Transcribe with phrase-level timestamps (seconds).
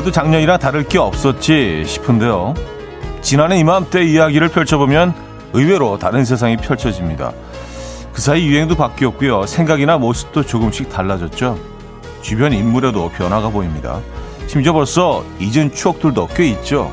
[0.00, 2.54] 올해도 작년이랑 다를 게 없었지 싶은데요.
[3.20, 5.12] 지난해 이맘때 이야기를 펼쳐보면
[5.52, 7.32] 의외로 다른 세상이 펼쳐집니다.
[8.12, 9.46] 그 사이 유행도 바뀌었고요.
[9.46, 11.58] 생각이나 모습도 조금씩 달라졌죠.
[12.22, 14.00] 주변 인물에도 변화가 보입니다.
[14.46, 16.90] 심지어 벌써 잊은 추억들도 꽤 있죠.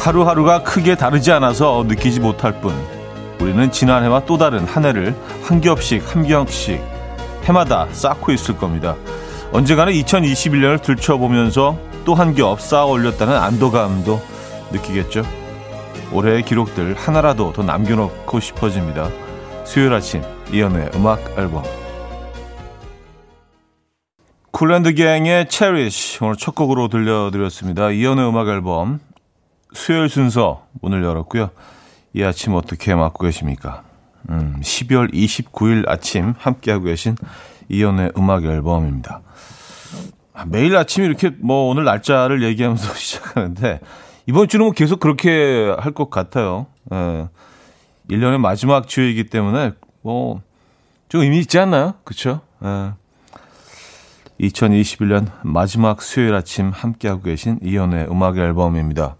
[0.00, 2.74] 하루하루가 크게 다르지 않아서 느끼지 못할 뿐
[3.38, 6.82] 우리는 지난해와 또 다른 한 해를 한 겹씩 한 겹씩
[7.44, 8.96] 해마다 쌓고 있을 겁니다.
[9.52, 14.20] 언젠가는 2021년을 들춰보면서 또 한 겹 쌓아 올렸다는 안도감도
[14.72, 15.22] 느끼겠죠.
[16.12, 19.10] 올해의 기록들 하나라도 더 남겨놓고 싶어집니다.
[19.64, 21.62] 수요일 아침 이현우의 음악 앨범
[24.50, 27.90] Kool & The Gang의 Cherish 오늘 첫 곡으로 들려드렸습니다.
[27.90, 29.00] 이현우의 음악 앨범
[29.72, 31.50] 수요일 순서 문을 열었고요.
[32.14, 33.82] 이 아침 어떻게 맞고 계십니까?
[34.30, 37.16] 음, 12월 29일 아침 함께하고 계신
[37.68, 39.22] 이연의 음악 앨범입니다.
[40.46, 43.80] 매일 아침 이렇게 뭐 오늘 날짜를 얘기하면서 시작하는데
[44.26, 46.66] 이번 주는 뭐 계속 그렇게 할 것 같아요.
[46.92, 47.28] 예.
[48.10, 50.40] 1년의 마지막 주이기 때문에 뭐
[51.10, 51.94] 좀 의미 있지 않나요?
[52.04, 52.40] 그렇죠?
[52.64, 52.92] 예.
[54.40, 59.16] 2021년 마지막 수요일 아침 함께하고 계신 이연의 음악 앨범입니다.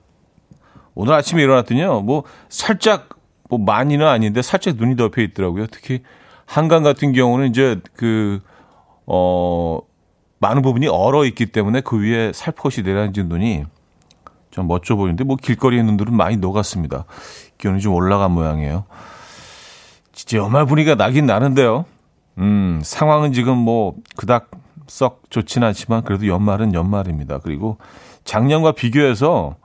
[1.01, 3.09] 오늘 아침에 일어났더니요, 뭐, 살짝,
[3.49, 5.67] 뭐, 많이는 아닌데, 살짝 눈이 덮여 있더라고요.
[5.69, 6.03] 특히,
[6.45, 8.41] 한강 같은 경우는 이제, 그,
[9.07, 9.79] 어,
[10.41, 13.65] 많은 부분이 얼어 있기 때문에 그 위에 살포시 내려앉은 눈이
[14.51, 17.07] 좀 멋져 보이는데, 뭐, 길거리에 눈들은 많이 녹았습니다.
[17.57, 18.85] 기온이 좀 올라간 모양이에요.
[20.13, 21.87] 진짜 연말 분위기가 나긴 나는데요.
[22.37, 24.51] 음, 상황은 지금 뭐, 그닥
[24.87, 27.39] 썩 좋지는 않지만, 그래도 연말은 연말입니다.
[27.39, 27.79] 그리고
[28.25, 29.57] 작년과 비교해서,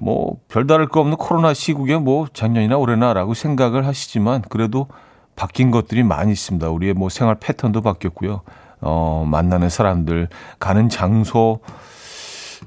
[0.00, 4.88] 뭐 별다를 거 없는 코로나 시국에 뭐 작년이나 올해나라고 생각을 하시지만 그래도
[5.36, 6.68] 바뀐 것들이 많이 있습니다.
[6.68, 8.42] 우리의 뭐 생활 패턴도 바뀌었고요.
[8.80, 11.60] 어, 만나는 사람들, 가는 장소,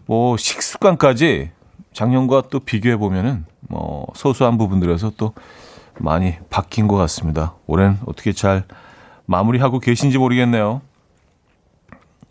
[0.06, 1.51] 뭐 식습관까지
[1.94, 5.33] 작년과 또 비교해 보면은 뭐 소소한 부분들에서 또
[6.00, 7.56] 많이 바뀐 것 같습니다.
[7.67, 8.63] 올해는 어떻게 잘
[9.25, 10.81] 마무리하고 계신지 모르겠네요.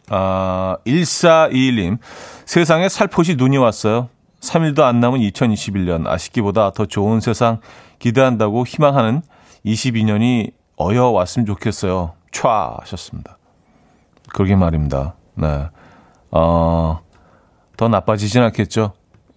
[0.08, 1.98] 아, 1421님.
[2.44, 4.08] 세상에 살포시 눈이 왔어요.
[4.42, 7.60] 3일도 안 남은 2021년 아쉽기보다 더 좋은 세상
[7.98, 9.22] 기대한다고 희망하는
[9.64, 12.14] 22년이 어여 왔으면 좋겠어요.
[12.32, 12.48] 촤
[12.80, 13.38] 하셨습니다.
[14.32, 15.14] 그러게 말입니다.
[15.34, 15.68] 네.
[16.32, 17.00] 어,
[17.76, 18.92] 더 나빠지진 않겠죠.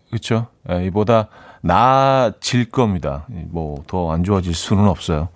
[0.10, 0.48] 그렇죠?
[0.64, 1.28] 네, 이보다
[1.62, 3.26] 나아질 겁니다.
[3.28, 5.30] 뭐 더 안 좋아질 수는 없어요.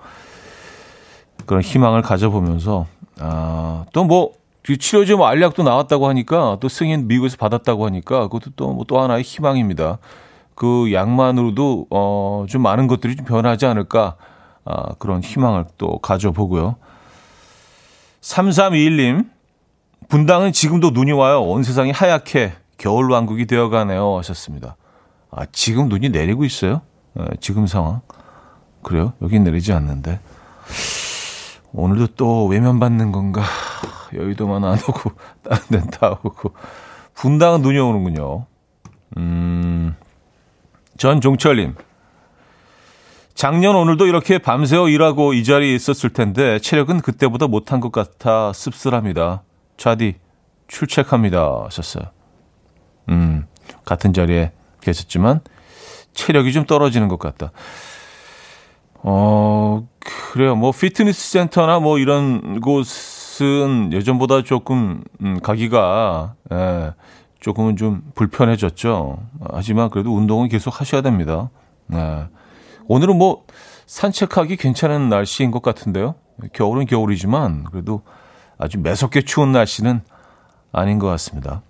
[1.46, 2.88] 그런 희망을 가져보면서
[3.20, 4.32] 아, 또 뭐
[4.64, 9.04] 그 치료제 뭐 알약도 나왔다고 하니까 또 승인 미국에서 받았다고 하니까 그것도 또 뭐또 뭐
[9.04, 9.98] 하나의 희망입니다.
[10.56, 14.16] 그 약만으로도 어 좀 많은 것들이 좀 변하지 않을까
[14.66, 16.76] 아, 그런 희망을 또 가져보고요.
[18.22, 19.30] 3321님
[20.10, 21.42] 분당은 지금도 눈이 와요.
[21.44, 24.76] 온 세상이 하얗게 겨울 왕국이 되어가네요 하셨습니다.
[25.32, 26.82] 아 지금 눈이 내리고 있어요?
[27.14, 28.02] 네, 지금 상황
[28.82, 29.14] 그래요?
[29.22, 30.20] 여기 내리지 않는데
[31.74, 33.44] 오늘도 또 외면받는 건가?
[34.14, 35.12] 여의도만 안 오고
[35.44, 36.54] 다른 데는 다 오고
[37.14, 38.46] 분당은 눈이 오는군요.
[39.18, 39.96] 음,
[40.98, 41.76] 전 종철님.
[43.36, 49.44] 작년 오늘도 이렇게 밤새워 일하고 이 자리에 있었을 텐데 체력은 그때보다 못한 것 같아 씁쓸합니다.
[49.78, 50.16] 차디
[50.68, 52.06] 출첵합니다 하셨어요.
[53.10, 53.46] 음,
[53.86, 55.42] 같은 자리에 계셨지만
[56.14, 57.52] 체력이 좀 떨어지는 것 같다.
[59.02, 59.88] 어,
[60.32, 60.56] 그래요.
[60.56, 62.86] 뭐 피트니스 센터나 뭐 이런 곳
[63.40, 66.94] 것은 예전보다 조금 음, 가기가 예,
[67.40, 69.18] 조금은 좀 불편해졌죠.
[69.54, 71.50] 하지만 그래도 운동은 계속 하셔야 됩니다.
[71.94, 72.28] 예.
[72.88, 73.46] 오늘은 뭐
[73.88, 76.16] 산책하기 괜찮은 날씨인 것 같은데요.
[76.54, 78.04] 겨울은 겨울이지만 그래도
[78.58, 80.02] 아주 매섭게 추운 날씨는
[80.72, 81.62] 아닌 것 같습니다.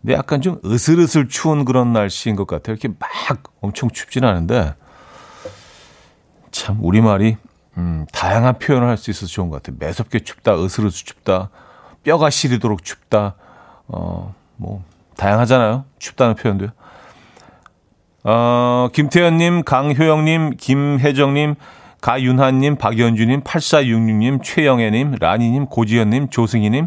[0.00, 2.74] 근데 약간 좀 으슬으슬 추운 그런 날씨인 것 같아요.
[2.74, 4.74] 이렇게 막 엄청 춥진 않은데
[6.56, 7.36] 참 우리말이
[7.76, 9.76] 음, 다양한 표현을 할 수 있어서 좋은 것 같아요.
[9.78, 11.50] 매섭게 춥다, 으스르스 춥다,
[12.02, 13.34] 뼈가 시리도록 춥다,
[13.88, 14.82] 어, 뭐,
[15.18, 15.84] 다양하잖아요.
[15.98, 16.70] 춥다는 표현도요.
[18.24, 21.56] 어, 김태현님, 강효영님, 김혜정님,
[22.00, 26.86] 가윤하님, 박연주님, 8466님, 최영애님, 라니님, 고지현님, 조승희님,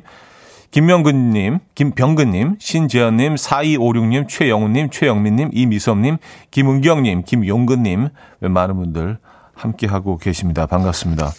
[0.72, 6.18] 김명근님, 김병근님, 신재현님, 4256님, 최영훈님, 최영민님, 이미섭님,
[6.52, 9.18] 김은경님, 김용근님, 많은 분들
[9.60, 10.66] 함께하고 계십니다.
[10.66, 11.32] 반갑습니다.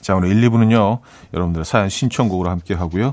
[0.00, 1.00] 자, 오늘 1, 2부는요,
[1.34, 3.12] 여러분들의 사연 신청곡으로 함께하고요.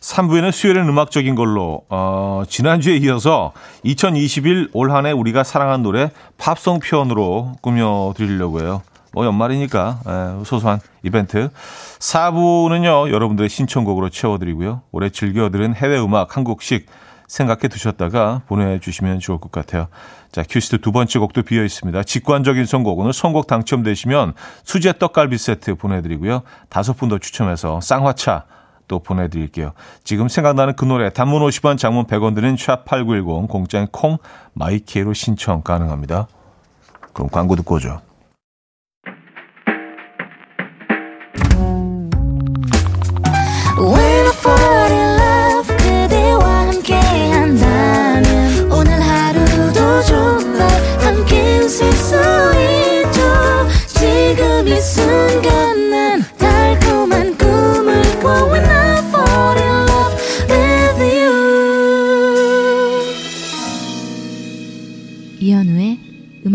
[0.00, 3.52] 3부에는 수요일은 음악적인 걸로 어, 지난주에 이어서
[3.84, 8.82] 2021 올 한 해 우리가 사랑한 노래 팝송 편으로 꾸며드리려고 해요.
[9.12, 10.00] 뭐 연말이니까
[10.40, 11.50] 에, 소소한 이벤트.
[12.00, 13.12] 4부는요.
[13.12, 14.82] 여러분들의 신청곡으로 채워드리고요.
[14.90, 16.86] 올해 즐겨들은 해외 음악 한 곡씩
[17.28, 19.86] 생각해 두셨다가 보내주시면 좋을 것 같아요.
[20.32, 22.02] 자, 큐시트 두 번째 곡도 비어 있습니다.
[22.04, 22.98] 직관적인 선곡.
[22.98, 24.32] 오늘 선곡 당첨되시면
[24.64, 26.42] 수제 떡갈비 세트 보내드리고요.
[26.70, 28.44] 다섯 분 더 추첨해서 쌍화차
[28.88, 29.72] 또 보내드릴게요.
[30.04, 34.16] 지금 생각나는 그 노래 단문 50원 장문 100원 드는 샵8910 공짜인 콩
[34.54, 36.26] 마이케이로 신청 가능합니다.
[37.12, 38.00] 그럼 광고 듣고 오죠.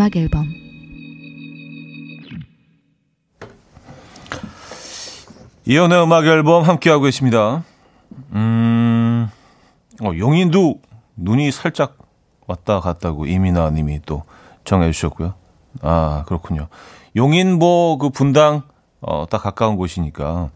[0.07, 0.47] 음악 앨범
[5.65, 7.65] 이연의 음악 앨범 함께하고 계십니다.
[8.31, 9.29] 음,
[10.01, 10.79] 어, 용인도
[11.17, 11.97] 눈이 살짝
[12.45, 14.23] 왔다 갔다고 이민아 님이 또
[14.63, 15.33] 정해 주셨고요.
[15.81, 16.69] 아, 그렇군요.
[17.17, 18.61] 용인보 그 분당
[19.01, 20.51] 어, 딱 가까운 곳이니까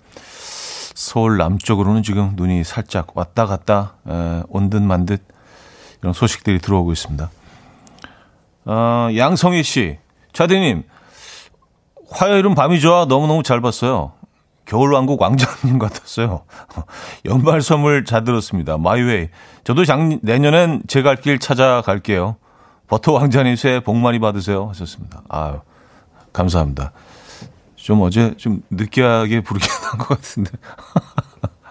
[0.95, 3.95] 서울 남쪽으로는 지금 눈이 살짝 왔다 갔다
[4.47, 5.21] 온듯 만듯
[6.01, 7.29] 이런 소식들이 들어오고 있습니다.
[8.65, 9.97] 어, 양성희 씨,
[10.33, 10.83] 차대님,
[12.11, 14.13] 화요일은 밤이 좋아 너무너무 잘 봤어요.
[14.65, 16.43] 겨울왕국 왕자님 같았어요.
[17.25, 18.77] 연말 선물 잘 들었습니다.
[18.77, 19.29] 마이웨이.
[19.63, 22.37] 저도 작, 내년엔 제 갈 길 찾아갈게요.
[22.87, 24.67] 버터 왕자님 새해 복 많이 받으세요.
[24.69, 25.23] 하셨습니다.
[25.29, 25.59] 아유,
[26.33, 26.91] 감사합니다.
[27.75, 30.51] 좀 어제 좀 느끼하게 부르긴 한 것 같은데.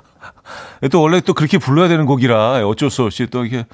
[0.91, 3.67] 또 원래 또 그렇게 불러야 되는 곡이라 어쩔 수 없이 또 이렇게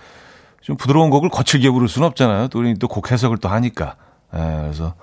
[0.63, 2.49] 좀 부드러운 곡을 거칠게 부를 수는 없잖아요.
[2.49, 3.97] 또 우리 또 곡 해석을 또 하니까.
[4.35, 4.95] 예, 그래서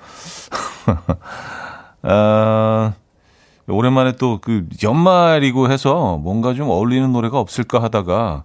[2.04, 2.94] 아,
[3.68, 8.44] 오랜만에 또 그 연말이고 해서 뭔가 좀 어울리는 노래가 없을까 하다가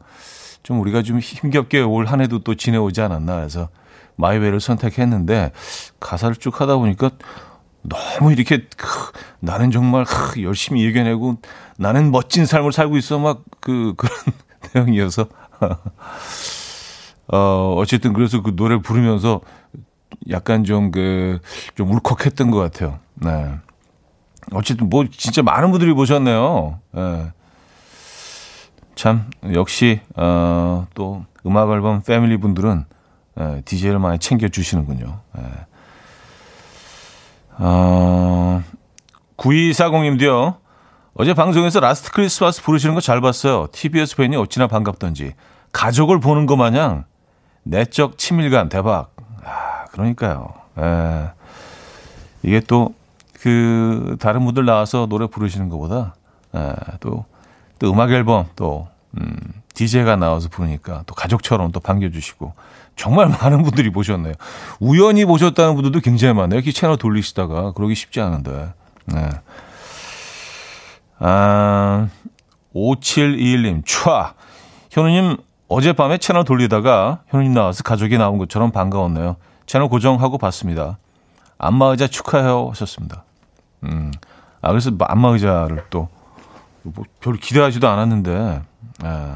[0.62, 3.69] 좀 우리가 좀 힘겹게 올 한 해도 또 지내오지 않았나 해서
[4.17, 5.52] My Way를 선택했는데
[6.00, 7.10] 가사를 쭉 하다 보니까
[7.82, 11.37] 너무 이렇게 크, 나는 정말 크, 열심히 이겨내고
[11.78, 14.14] 나는 멋진 삶을 살고 있어 막 그 그런
[14.75, 15.26] 내용이어서
[17.33, 19.41] 어, 어쨌든 그래서 그 노래를 부르면서
[20.31, 21.39] 약간 좀 그,
[21.77, 22.99] 좀 울컥했던 것 같아요.
[23.15, 23.55] 네.
[24.53, 26.81] 어쨌든 뭐 진짜 많은 분들이 보셨네요.
[26.93, 27.33] 네.
[28.95, 32.85] 참, 역시, 어, 또 음악 앨범 패밀리 분들은
[33.41, 35.21] 예, DJ를 많이 챙겨주시는군요.
[35.39, 35.43] 예.
[37.59, 38.63] 어,
[39.37, 40.57] 9240님도요.
[41.15, 43.69] 어제 방송에서 Last Christmas 부르시는 거 잘 봤어요.
[43.73, 45.35] TBS 팬이 어찌나 반갑던지.
[45.73, 47.05] 가족을 보는 것 마냥
[47.69, 49.15] 내적 친밀감 대박.
[49.44, 50.55] 아, 그러니까요.
[50.79, 51.31] 에, 예.
[52.43, 52.94] 이게 또,
[53.35, 56.15] 그, 다른 분들 나와서 노래 부르시는 것보다,
[56.55, 57.26] 에, 예, 또,
[57.79, 58.88] 또 음악 앨범 또,
[59.19, 59.37] 음,
[59.75, 62.55] DJ가 나와서 부르니까 또 가족처럼 또 반겨주시고,
[62.96, 64.34] 정말 많은 분들이 보셨네요.
[64.81, 66.58] 우연히 보셨다는 분들도 굉장히 많네요.
[66.58, 68.72] 이렇게 채널 돌리시다가, 그러기 쉽지 않은데.
[69.05, 69.29] 네.
[71.19, 72.08] 아,
[72.75, 74.32] 5721님, 촤.
[74.91, 75.37] 현우님,
[75.69, 79.37] 어젯밤에 채널 돌리다가 현우님 나와서 가족이 나온 것처럼 반가웠네요.
[79.67, 80.98] 채널 고정하고 봤습니다.
[81.58, 83.25] 안마의자 축하해요 하셨습니다.
[83.84, 84.13] 음,
[84.63, 86.08] 아 그래서 안마의자를 또
[86.94, 88.63] 뭐 별로 기대하지도 않았는데
[89.05, 89.32] 예,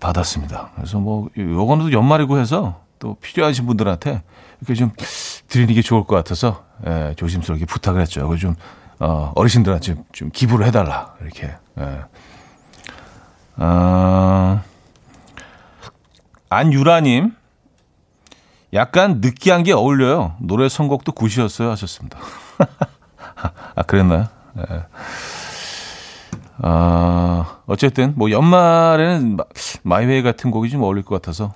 [0.00, 0.70] 받았습니다.
[0.76, 4.22] 그래서 뭐 요거는 연말이고 해서 또 필요하신 분들한테
[4.60, 4.92] 이렇게 좀
[5.48, 8.28] 드리는 게 좋을 것 같아서 예, 조심스럽게 부탁을 했죠.
[8.28, 8.54] 그좀
[8.98, 11.54] 어, 어르신들한테 좀, 좀 기부를 해달라 이렇게.
[11.78, 12.00] 예.
[13.58, 14.60] 어,
[16.50, 17.32] 안유라님,
[18.74, 20.34] 약간 느끼한 게 어울려요.
[20.40, 21.70] 노래 선곡도 굿이었어요.
[21.70, 22.18] 하셨습니다.
[23.74, 24.28] 아, 그랬나요?
[24.54, 24.64] 네.
[26.62, 29.36] 아, 어쨌든, 뭐, 연말에는
[29.82, 31.52] 마이웨이 같은 곡이 좀 어울릴 것 같아서,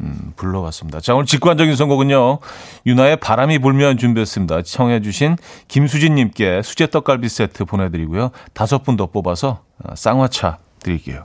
[0.00, 1.00] 음, 불러봤습니다.
[1.00, 2.38] 자, 오늘 직관적인 선곡은요,
[2.86, 4.62] 유나의 바람이 불면 준비했습니다.
[4.62, 5.36] 청해주신
[5.68, 8.30] 김수진님께 수제 떡갈비 세트 보내드리고요.
[8.54, 11.24] 다섯 분 더 뽑아서 아, 쌍화차 드릴게요.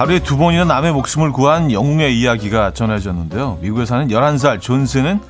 [0.00, 3.58] 하루에 두 번이나 남의 목숨을 구한 영웅의 이야기가 전해졌는데요.
[3.60, 5.20] 미국에 사는 11살 존스는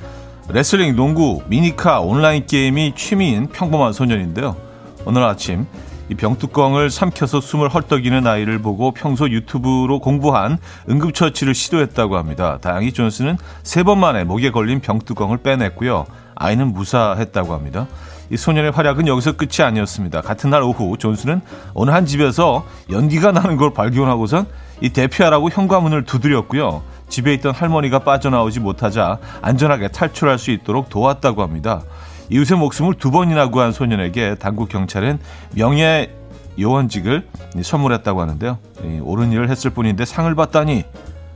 [0.47, 4.55] 레슬링, 농구, 미니카, 온라인 게임이 취미인 평범한 소년인데요.
[5.03, 5.65] 오늘 아침
[6.07, 10.57] 이 병뚜껑을 삼켜서 숨을 헐떡이는 아이를 보고 평소 유튜브로 공부한
[10.89, 12.57] 응급처치를 시도했다고 합니다.
[12.61, 16.05] 다행히 존스는 세번 만에 목에 걸린 병뚜껑을 빼냈고요.
[16.35, 17.87] 아이는 무사했다고 합니다.
[18.31, 20.21] 이 소년의 활약은 여기서 끝이 아니었습니다.
[20.21, 21.41] 같은 날 오후 존스는
[21.73, 24.47] 어느 한 집에서 연기가 나는 걸 발견하고선
[24.79, 26.81] 이 대피하라고 현관문을 두드렸고요.
[27.09, 31.81] 집에 있던 할머니가 빠져나오지 못하자 안전하게 탈출할 수 있도록 도왔다고 합니다.
[32.29, 35.19] 이웃의 목숨을 두 번이나 구한 소년에게 당국 경찰은
[35.53, 36.15] 명예
[36.57, 37.27] 요원직을
[37.61, 38.57] 선물했다고 하는데요.
[39.01, 40.85] 옳은 일을 했을 뿐인데 상을 받다니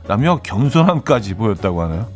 [0.08, 2.15] 라며 겸손함까지 보였다고 하네요.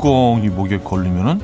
[0.00, 1.40] 뚜껑이 목에 걸리면은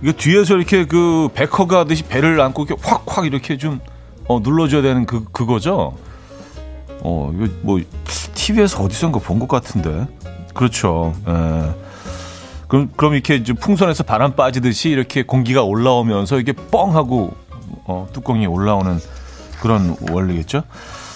[0.00, 3.80] 이게 뒤에서 이렇게 그 back hug 하듯이 배를 안고 이렇게 확확 이렇게 좀
[4.28, 5.96] 어, 눌러줘야 되는 그 그거죠.
[7.02, 7.80] 어 이거 뭐
[8.34, 10.06] TV에서 어디선가 본 것 같은데
[10.54, 11.14] 그렇죠.
[11.26, 11.32] 에.
[11.32, 11.70] 예.
[12.68, 17.34] 그럼 그럼 이렇게 좀 풍선에서 바람 빠지듯이 이렇게 공기가 올라오면서 이게 뻥 하고
[17.86, 18.98] 어, 뚜껑이 올라오는
[19.60, 20.62] 그런 원리겠죠.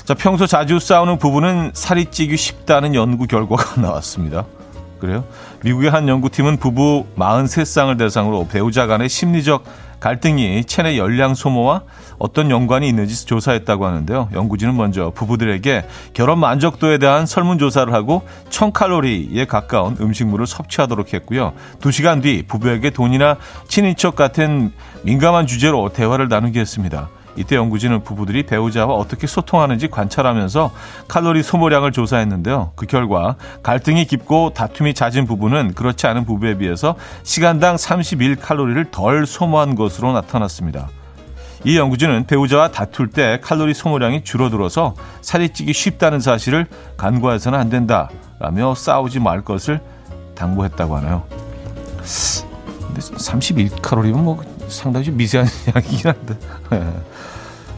[0.04, 4.44] 자 평소 자주 싸우는 부부는 살이 찌기 쉽다는 연구 결과가 나왔습니다.
[5.04, 5.24] 그래요?
[5.62, 9.64] 미국의 한 연구팀은 부부 43쌍을 대상으로 배우자 간의 심리적
[10.00, 11.82] 갈등이 체내 열량 소모와
[12.18, 14.28] 어떤 연관이 있는지 조사했다고 하는데요.
[14.32, 21.52] 연구진은 먼저 부부들에게 결혼 만족도에 대한 설문조사를 하고 1000칼로리에 가까운 음식물을 섭취하도록 했고요.
[21.80, 23.36] 2시간 뒤 부부에게 돈이나
[23.68, 27.08] 친인척 같은 민감한 주제로 대화를 나누게 했습니다.
[27.36, 30.70] 이때 연구진은 부부들이 배우자와 어떻게 소통하는지 관찰하면서
[31.08, 32.72] 칼로리 소모량을 조사했는데요.
[32.76, 39.74] 그 결과 갈등이 깊고 다툼이 잦은 부부는 그렇지 않은 부부에 비해서 시간당 31칼로리를 덜 소모한
[39.74, 40.88] 것으로 나타났습니다.
[41.64, 46.66] 이 연구진은 배우자와 다툴 때 칼로리 소모량이 줄어들어서 살이 찌기 쉽다는 사실을
[46.98, 49.80] 간과해서는 안 된다라며 싸우지 말 것을
[50.34, 51.24] 당부했다고 하네요.
[52.86, 56.36] 근데 31칼로리면 뭐 상당히 미세한 양이긴 한데.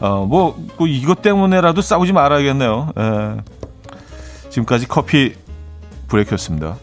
[0.01, 0.05] 예.
[0.05, 2.93] 어, 뭐, 뭐, 이것 때문에라도 싸우지 말아야겠네요.
[2.97, 3.37] 예.
[4.49, 5.35] 지금까지 커피
[6.07, 6.77] 브레이크였습니다.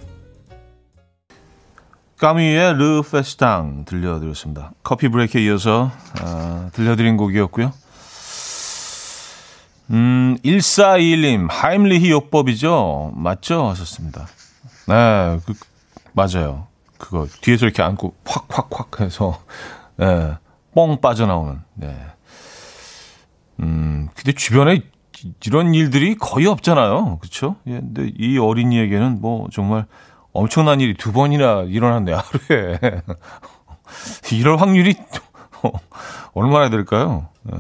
[2.19, 4.73] 까미의 르 페스탕 들려드렸습니다.
[4.83, 5.91] 커피 브레이크에 이어서
[6.21, 7.73] 아, 들려드린 곡이었고요.
[9.91, 13.13] 음, 1421님, 하임리히 요법이죠?
[13.15, 13.69] 맞죠?
[13.69, 14.27] 하셨습니다.
[14.89, 15.53] 네, 그,
[16.13, 16.67] 맞아요.
[16.97, 19.39] 그거, 뒤에서 이렇게 안고 확, 확, 확 해서,
[19.97, 20.37] 네,
[20.75, 21.95] 뻥 빠져나오는, 네.
[23.61, 24.83] 음, 근데 주변에
[25.47, 27.19] 이런 일들이 거의 없잖아요.
[27.21, 27.57] 그렇죠?
[27.67, 29.87] 예, 근데 이 어린이에게는 뭐 정말
[30.33, 32.79] 엄청난 일이 두 번이나 일어났네요, 하루에.
[34.33, 34.95] 이럴 확률이
[36.35, 37.29] 얼마나 될까요?
[37.53, 37.57] 예.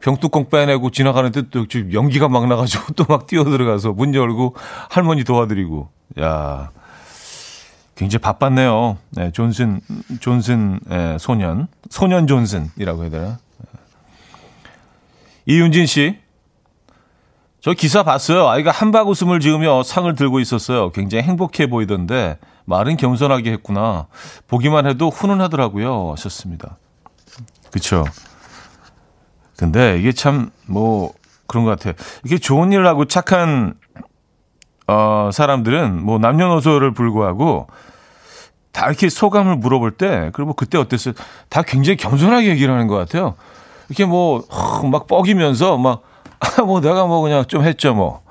[0.00, 4.56] 병뚜껑 빼내고 지나가는데 또 연기가 막 나가지고 또 막 뛰어 들어가서 문 열고
[4.90, 5.88] 할머니 도와드리고.
[6.20, 6.70] 야
[7.94, 8.96] 굉장히 바빴네요.
[9.10, 9.80] 네, 존슨,
[10.20, 11.68] 존슨, 예, 소년.
[11.90, 13.38] 소년 존슨이라고 해야 되나?
[15.46, 16.18] 이윤진 씨.
[17.60, 18.48] 저 기사 봤어요.
[18.48, 20.90] 아이가 한박 웃음을 지으며 상을 들고 있었어요.
[20.90, 24.08] 굉장히 행복해 보이던데 말은 겸손하게 했구나.
[24.48, 26.10] 보기만 해도 훈훈하더라고요.
[26.12, 26.76] 하셨습니다.
[27.70, 28.04] 그쵸.
[29.56, 31.12] 근데 이게 참 뭐
[31.46, 31.94] 그런 것 같아요.
[32.24, 33.74] 이게 좋은 일을 하고 착한
[34.86, 37.68] 어, 사람들은 뭐 남녀노소를 불구하고
[38.72, 41.12] 다 이렇게 소감을 물어볼 때, 그리고 그때 어땠어요?
[41.50, 43.34] 다 굉장히 겸손하게 얘기를 하는 것 같아요.
[43.92, 44.42] 이렇게 뭐,
[44.90, 46.02] 막 뻐기면서 막,
[46.40, 48.22] 아, 뭐 내가 뭐 그냥 좀 했죠 뭐.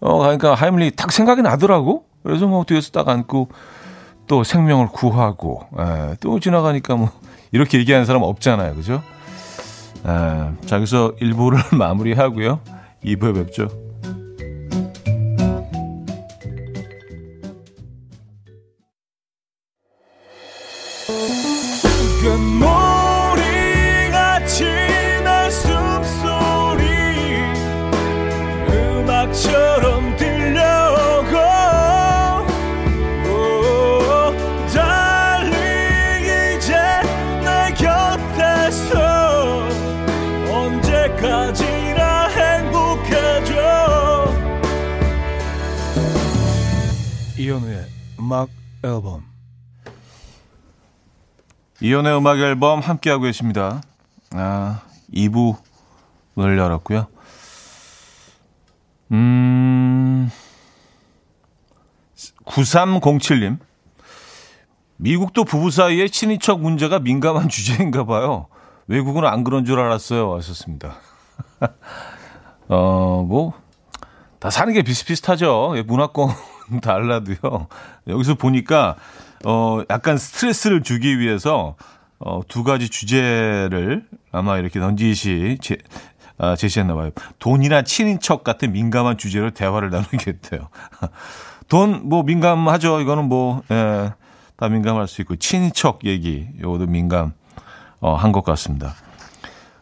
[0.00, 2.04] 어, 그러니까 하임리 딱 생각이 나더라고.
[2.22, 3.50] 그래서 뭐 뒤에서 딱 안고
[4.26, 7.10] 또 생명을 구하고, 에, 예, 또 지나가니까 뭐,
[7.52, 8.74] 이렇게 얘기하는 사람 없잖아요.
[8.74, 9.02] 그죠?
[10.06, 12.60] 에, 예, 자, 그래서 1부를 마무리하고요.
[13.04, 13.68] 2부에 뵙죠.
[51.90, 53.82] 이연의 음악 앨범 함께하고 계십니다.
[54.30, 54.82] 아,
[55.12, 57.08] 2부를 열었고요.
[59.10, 60.30] 음,
[62.44, 63.58] 9307님.
[64.98, 68.46] 미국도 부부 사이에 친인척 문제가 민감한 주제인가 봐요.
[68.86, 70.36] 외국은 안 그런 줄 알았어요.
[70.36, 70.94] 하셨습니다.
[72.68, 73.52] 어, 뭐,
[74.38, 75.72] 다 사는 게 비슷비슷하죠.
[75.74, 76.28] 예, 문화권
[76.82, 77.66] 달라도요.
[78.06, 78.94] 여기서 보니까,
[79.44, 81.76] 어, 약간 스트레스를 주기 위해서,
[82.18, 85.78] 어, 두 가지 주제를 아마 이렇게 던지시 제,
[86.38, 87.10] 아, 제시했나 봐요.
[87.38, 90.68] 돈이나 친인척 같은 민감한 주제로 대화를 나누겠대요.
[91.68, 93.00] 돈, 뭐, 민감하죠.
[93.00, 94.12] 이거는 뭐, 예,
[94.56, 97.32] 다 민감할 수 있고 친척 얘기 요것도 민감
[98.00, 98.94] 어, 한 것 같습니다.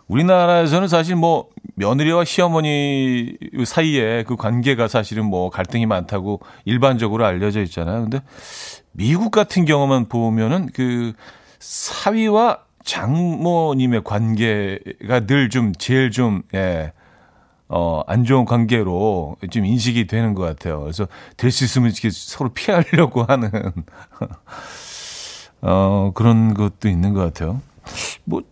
[0.07, 3.37] 우리나라에서는 사실 뭐 며느리와 시어머니
[3.67, 8.03] 사이에 그 관계가 사실은 뭐 갈등이 많다고 일반적으로 알려져 있잖아요.
[8.03, 8.21] 근데
[8.99, 11.13] 미국 같은 경우만 보면은 그
[11.61, 16.93] 사위와 장모님의 관계가 늘 좀 제일 좀 예,
[17.69, 20.81] 어, 안 좋은 관계로 좀 인식이 되는 것 같아요.
[20.81, 23.51] 그래서 될 수 있으면 이렇게 서로 피하려고 하는,
[25.63, 27.61] 어, 그런 것도 있는 것 같아요.
[28.25, 28.43] 뭐,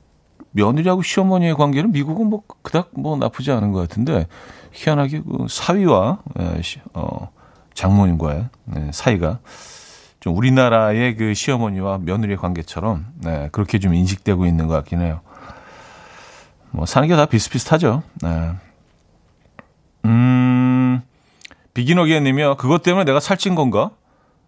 [0.52, 4.28] 며느리하고 시어머니의 관계는 미국은 뭐 그닥 뭐 나쁘지 않은 것 같은데,
[4.72, 6.60] 희한하게 그 사위와, 예,
[6.94, 7.30] 어,
[7.74, 9.40] 장모님과의 네, 사이가
[10.26, 15.21] 좀 우리나라의 그 시어머니와 며느리의 관계처럼, 네, 그렇게 좀 인식되고 있는 것 같긴 해요.
[16.73, 18.02] 뭐, 사는 게 다 비슷비슷하죠.
[18.23, 18.50] 네.
[20.04, 21.00] 음,
[21.75, 22.56] 비기너기님이요.
[22.56, 23.90] 그것 때문에 내가 살찐 건가?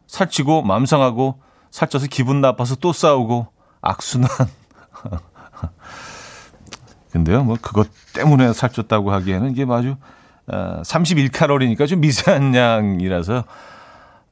[0.09, 1.39] 살찌고 맘상하고
[1.71, 3.47] 살쪄서 기분 나빠서 또 싸우고
[3.81, 4.29] 악순환.
[7.13, 9.95] 근데요, 뭐 그것 때문에 살쪘다고 하기에는 이게 아주
[10.49, 13.45] 어, 31칼로리니까 좀 미세한 양이라서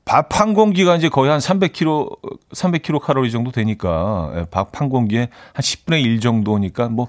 [0.07, 2.09] 밥 한 공기가 이제 거의 한 300kg,
[2.53, 7.09] 300kcal 칼로리 정도 되니까 예, 밥한 공기에 한 10분의 1 정도니까 뭐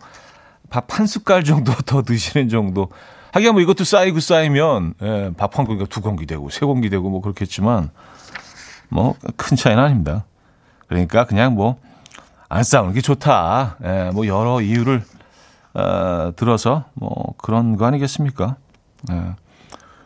[0.69, 2.89] 밥 한 숟갈 정도 더 드시는 정도
[3.31, 7.09] 하기야 뭐 이것도 쌓이고 쌓이면 예, 밥 한 공기가 두 공기 되고 세 공기 되고
[7.09, 7.89] 뭐 그렇겠지만
[8.89, 10.25] 뭐 큰 차이는 아닙니다.
[10.87, 11.77] 그러니까 그냥 뭐
[12.49, 13.77] 안 싸우는 게 좋다.
[13.83, 15.03] 예, 뭐 여러 이유를
[15.73, 18.55] 어, 들어서 뭐 그런 거 아니겠습니까?
[19.11, 19.13] 예.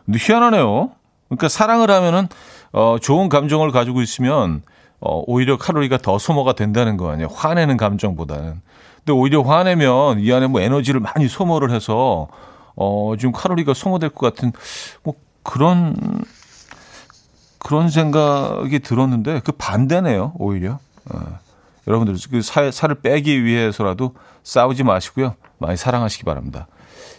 [0.06, 0.90] 근데 희한하네요.
[1.30, 2.28] 그러니까 사랑을 하면은
[2.72, 4.62] 어, 좋은 감정을 가지고 있으면
[5.00, 7.28] 어, 오히려 칼로리가 더 소모가 된다는 거 아니에요.
[7.28, 8.62] 화내는 감정보다는.
[8.98, 12.28] 근데 오히려 화내면 이 안에 뭐 에너지를 많이 소모를 해서
[12.76, 14.54] 어, 좀 칼로리가 소모될 것 같은
[15.04, 15.96] 뭐 그런
[17.58, 20.80] 그런 생각이 들었는데 그 반대네요, 오히려.
[21.12, 21.40] 어,
[21.88, 25.36] 여러분들 그 살, 살을 빼기 위해서라도 싸우지 마시고요.
[25.58, 26.68] 많이 사랑하시기 바랍니다.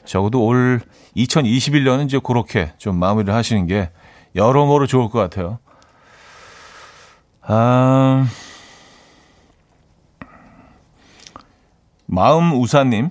[0.05, 0.81] 적어도 올
[1.17, 3.91] 2021년은 이제 그렇게 좀 마무리를 하시는 게
[4.35, 5.59] 여러모로 좋을 것 같아요.
[7.42, 8.27] 아,
[12.07, 13.11] 마음 우사님,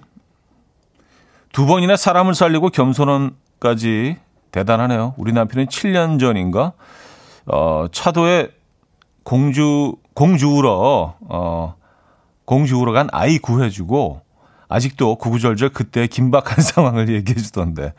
[1.52, 4.18] 두 번이나 사람을 살리고 겸손함까지
[4.52, 5.14] 대단하네요.
[5.18, 6.74] 우리 남편은 7년 전인가
[7.46, 8.52] 어, 차도에
[9.24, 11.76] 공주 공주우러 어,
[12.46, 14.22] 공주우러 간 아이 구해주고
[14.68, 17.94] 아직도 구구절절 그때 긴박한 상황을 얘기해 주던데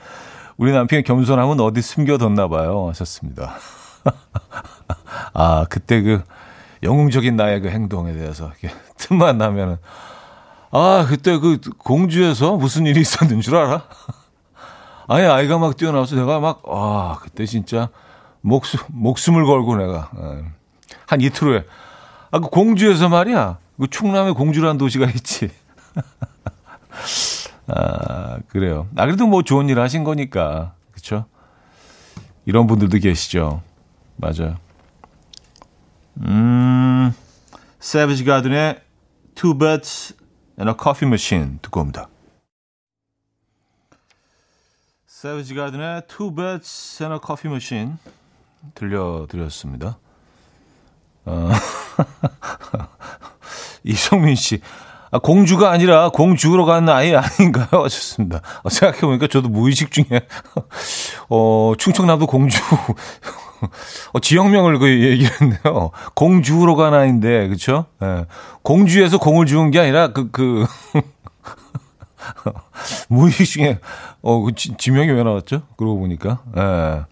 [0.57, 3.55] 우리 남편의 겸손함은 어디 숨겨뒀나 봐요 하셨습니다.
[5.35, 6.23] 아 그때 그
[6.83, 8.51] 영웅적인 나의 그 행동에 대해서
[8.99, 9.79] 틈만 나면은
[10.75, 13.85] 아, 그때 그 공주에서 무슨 일이 있었는 줄 알아?
[15.07, 17.91] 아니, 아이가 막 뛰어나와서 내가 막, 아, 그때 진짜
[18.41, 20.45] 목숨, 목숨을 걸고 내가, 예.
[21.07, 21.67] 한 이틀 후에.
[22.31, 23.59] 아, 그 공주에서 말이야.
[23.79, 25.51] 그 충남에 공주라는 도시가 있지.
[27.67, 28.89] 아, 그래요.
[28.97, 30.75] 아, 그래도 뭐 좋은 일 하신 거니까.
[30.93, 31.27] 그쵸?
[32.45, 33.63] 이런 분들도 계시죠.
[34.17, 34.57] 맞아요.
[36.23, 37.15] 음,
[37.79, 38.83] 세비지 가든의
[39.35, 40.15] Two Birds
[40.59, 42.09] and a Coffee Machine 듣고 옵니다.
[45.07, 47.95] 세비지 가든의 Two Beds and a Coffee Machine
[48.75, 49.99] 들려드렸습니다.
[51.25, 51.51] 어,
[53.85, 54.61] 이성민 씨.
[55.13, 57.69] 아, 공주가 아니라 공주로 가는 아이 아닌가요?
[57.87, 58.41] 좋습니다.
[58.63, 60.07] 어, 생각해보니까 저도 무의식 중에,
[61.29, 62.59] 어, 충청남도 공주,
[64.15, 65.91] 어, 지역명을 그 얘기를 했네요.
[66.15, 67.85] 공주로 가는 아이인데, 그쵸?
[68.03, 68.25] 예.
[68.63, 70.65] 공주에서 공을 주운 게 아니라 그, 그,
[73.09, 73.81] 무의식 중에,
[74.23, 75.61] 어, 그 지, 지명이 왜 나왔죠?
[75.77, 76.41] 그러고 보니까.
[76.57, 77.05] 예.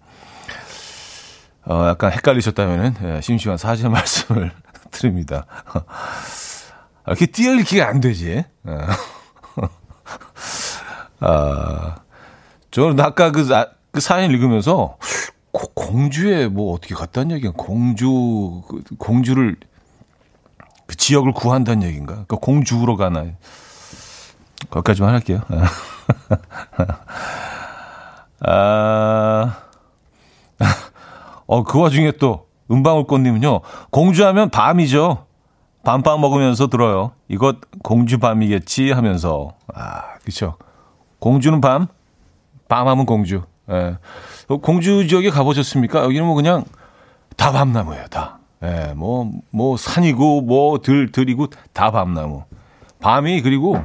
[1.67, 4.53] 어, 약간 헷갈리셨다면은, 예, 심심한 사실 말씀을
[4.91, 5.45] 드립니다.
[7.11, 8.29] 이렇게 띄어읽기가 안 되지.
[8.29, 8.47] 예.
[11.21, 11.97] 아,
[12.71, 14.97] 저는 아까 그, 아, 그 사연 읽으면서
[15.51, 17.51] 고, 공주에 뭐 어떻게 갔다는 얘기야?
[17.57, 19.57] 공주, 그, 공주를,
[20.87, 22.13] 그 지역을 구한다는 얘기인가?
[22.13, 23.25] 그러니까 공주로 가나.
[24.71, 25.41] 거기까지만 할게요.
[28.47, 29.57] 아,
[31.47, 35.27] 어, 그 와중에 또, 은방울꽃님은요, 공주하면 밤이죠.
[35.85, 37.13] 밤빵 먹으면서 들어요.
[37.29, 39.55] 이것 공주 밤이겠지 하면서.
[39.75, 40.57] 아, 그쵸.
[41.19, 41.87] 공주는 밤,
[42.69, 43.43] 밤하면 공주.
[43.71, 43.97] 예.
[44.63, 46.05] 공주 지역에 가보셨습니까?
[46.05, 46.65] 여기는 뭐 그냥
[47.37, 48.39] 다 밤나무예요, 다.
[48.63, 52.45] 예, 뭐, 뭐 산이고, 뭐 들, 들이고 다 밤나무.
[53.01, 53.83] 밤이 그리고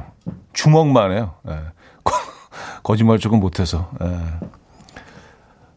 [0.52, 1.34] 주먹만 해요.
[1.48, 1.60] 예.
[2.82, 3.90] 거짓말 조금 못해서.
[4.02, 4.18] 예.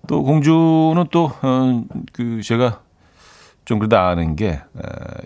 [0.08, 2.82] 또 공주는 또, 어, 그, 제가
[3.69, 4.62] 좀 그래도 아는 게, 에,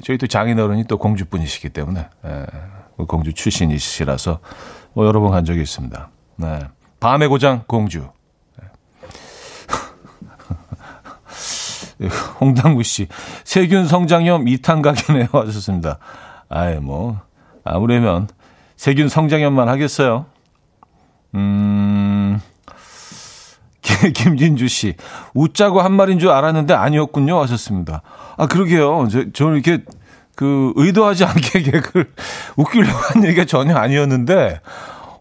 [0.03, 2.45] 저희 또 장인어른이 또 공주분이시기 때문에, 에,
[2.97, 4.39] 뭐 공주 출신이시라서
[4.93, 6.10] 뭐 여러 번 간 적이 있습니다.
[6.36, 6.60] 네.
[6.99, 8.10] 밤의 고장 공주.
[8.60, 8.67] 네.
[12.41, 13.08] 홍당구 씨,
[13.45, 15.27] 세균 성장염 2탄 가게네요.
[15.32, 15.99] 하셨습니다.
[16.49, 17.21] 아예 뭐,
[17.63, 18.27] 아무래면
[18.75, 20.25] 세균 성장염만 하겠어요.
[21.36, 21.39] 음,
[24.13, 24.95] 김진주 씨,
[25.33, 27.39] 웃자고 한 말인 줄 알았는데 아니었군요.
[27.41, 28.01] 하셨습니다.
[28.37, 29.07] 아, 그러게요.
[29.11, 29.83] 저, 저는 이렇게
[30.35, 32.11] 그 의도하지 않게 개그를
[32.57, 34.61] 웃기려고 한 얘기가 전혀 아니었는데,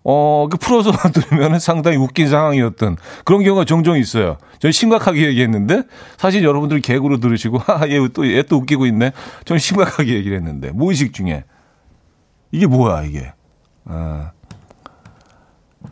[0.04, 4.38] 어, 그 풀어서 들으면 상당히 웃긴 상황이었던 그런 경우가 종종 있어요.
[4.58, 5.82] 저는 심각하게 얘기했는데,
[6.16, 9.12] 사실 여러분들 개그로 들으시고, 하, 얘 또, 얘 또 웃기고 있네.
[9.44, 11.44] 저는 심각하게 얘기를 했는데, 무의식 중에.
[12.50, 13.32] 이게 뭐야, 이게.
[13.84, 14.30] 아,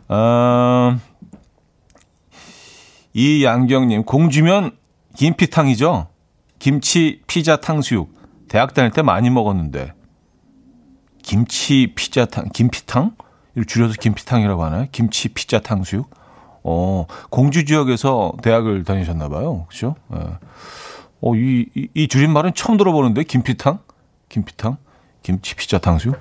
[0.07, 0.97] 아,
[3.13, 4.71] 이양경님, 공주면
[5.15, 6.07] 김피탕이죠?
[6.59, 8.13] 김치, 피자, 탕수육.
[8.47, 9.93] 대학 다닐 때 많이 먹었는데.
[11.21, 13.15] 김치, 피자, 탕, 김피탕?
[13.53, 14.87] 이걸 줄여서 김피탕이라고 하나요?
[14.91, 16.09] 김치, 피자, 탕수육?
[16.63, 19.65] 어, 공주 지역에서 대학을 다니셨나 봐요.
[19.67, 19.95] 그죠?
[20.13, 20.19] 예.
[21.21, 23.79] 어, 이, 이, 이 줄임말은 처음 들어보는데, 김피탕?
[24.29, 24.77] 김피탕?
[25.23, 26.17] 김치, 피자, 탕수육?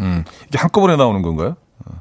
[0.00, 1.56] 음, 이게 한꺼번에 나오는 건가요?
[1.84, 2.00] 어,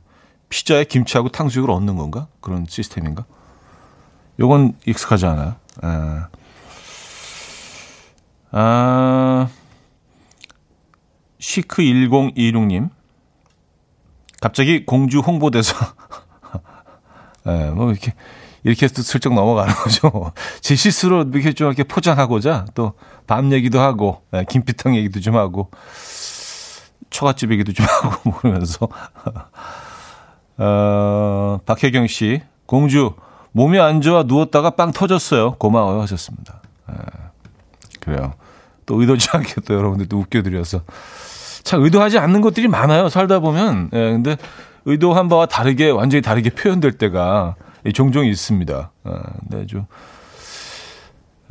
[0.50, 2.28] 피자에 김치하고 탕수육을 얻는 건가?
[2.42, 3.26] 그런 시스템인가?
[4.40, 5.56] 요건 익숙하지 않아요.
[5.84, 5.88] 에.
[8.52, 9.48] 아,
[11.40, 12.90] 시크1026님.
[14.42, 15.76] 갑자기 공주 홍보대사.
[17.48, 18.14] 예, 뭐, 이렇게,
[18.64, 20.32] 이렇게 해서 슬쩍 넘어가는 거죠.
[20.62, 22.94] 제 실수로 이렇게 좀 이렇게 포장하고자 또
[23.28, 25.70] 밤 얘기도 하고, 예, 김피탕 얘기도 좀 하고,
[27.12, 28.88] 처갓집 얘기도 좀 하고, 그러면서.
[30.58, 33.14] 어, 박혜경 씨, 공주,
[33.52, 35.56] 몸이 안 좋아 누웠다가 빵 터졌어요.
[35.56, 36.62] 고마워요 하셨습니다.
[36.92, 36.96] 예,
[38.00, 38.34] 그래요.
[38.86, 40.82] 또 의도치 않게 또 여러분들 도 웃겨드려서
[41.64, 43.10] 참 의도하지 않는 것들이 많아요.
[43.10, 43.90] 살다 보면.
[43.94, 44.38] 예, 근데
[44.86, 47.56] 의도한 바와 다르게 완전히 다르게 표현될 때가
[47.94, 48.92] 종종 있습니다.
[49.04, 49.86] 아, 네, 좀.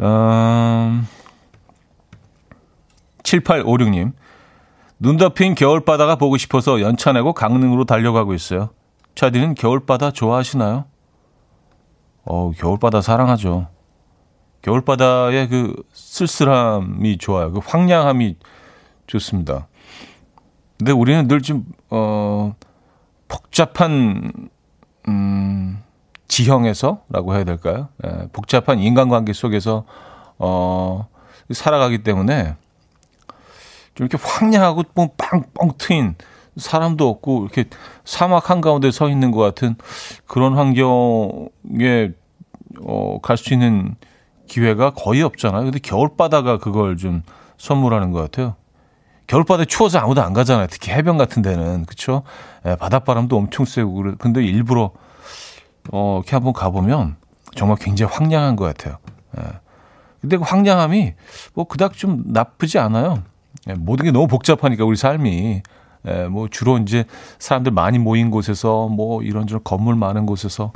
[0.01, 1.07] 음,
[3.23, 4.13] 7856님.
[5.01, 8.71] 눈 덮인 겨울바다가 보고 싶어서 연차 내고 강릉으로 달려가고 있어요.
[9.15, 10.87] 차디는 겨울바다 좋아하시나요?
[12.29, 13.69] 어, 겨울바다 사랑하죠.
[14.61, 17.53] 겨울바다의 그 쓸쓸함이 좋아요.
[17.53, 18.37] 그 황량함이
[19.07, 19.67] 좋습니다.
[20.77, 22.55] 근데 우리는 늘 좀, 어,
[23.29, 24.31] 복잡한,
[25.09, 25.83] 음,
[26.29, 27.89] 지형에서라고 해야 될까요?
[28.05, 29.85] 예, 복잡한 인간관계 속에서,
[30.39, 31.09] 어,
[31.51, 32.57] 살아가기 때문에
[33.95, 36.15] 좀 이렇게 황량하고 뻥, 빵 뻥 트인
[36.59, 37.65] 사람도 없고 이렇게
[38.05, 39.77] 사막 한가운데 서 있는 것 같은
[40.27, 42.11] 그런 환경에
[42.85, 43.95] 어, 갈 수 있는
[44.47, 45.65] 기회가 거의 없잖아요.
[45.65, 47.23] 근데 겨울바다가 그걸 좀
[47.59, 48.57] 선물하는 것 같아요.
[49.27, 50.69] 겨울바다에 추워서 아무도 안 가잖아요.
[50.71, 51.85] 특히 해변 같은 데는.
[51.85, 52.23] 그쵸?
[52.67, 54.15] 예, 바닷바람도 엄청 세고.
[54.19, 54.91] 근데 일부러,
[55.93, 57.17] 어, 이렇게 한번 가보면
[57.55, 58.97] 정말 굉장히 황량한 것 같아요.
[59.39, 59.43] 예.
[60.23, 61.13] 근데 그 황량함이
[61.55, 63.23] 뭐 그닥 좀 나쁘지 않아요.
[63.69, 65.63] 예, 모든 게 너무 복잡하니까 우리 삶이.
[66.07, 67.05] 예, 뭐 주로 이제
[67.39, 70.73] 사람들 많이 모인 곳에서 뭐 이런저런 건물 많은 곳에서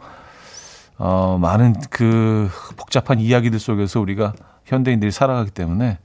[0.99, 5.99] 어, 많은 그 복잡한 이야기들 속에서 우리가 현대인들이 살아가기 때문에